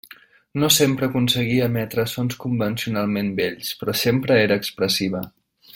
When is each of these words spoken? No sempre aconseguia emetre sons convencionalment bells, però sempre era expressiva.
No 0.61 0.69
sempre 0.75 1.09
aconseguia 1.11 1.67
emetre 1.71 2.07
sons 2.13 2.39
convencionalment 2.45 3.31
bells, 3.41 3.73
però 3.83 3.97
sempre 4.07 4.39
era 4.47 4.59
expressiva. 4.63 5.23